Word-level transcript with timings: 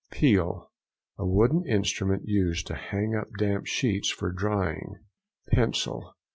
PEEL.—A 0.09 1.27
wooden 1.27 1.63
instrument 1.67 2.23
used 2.25 2.65
to 2.65 2.73
hang 2.73 3.13
up 3.13 3.27
damp 3.37 3.67
sheets 3.67 4.09
for 4.09 4.31
drying. 4.31 4.95
PENCIL. 5.51 6.15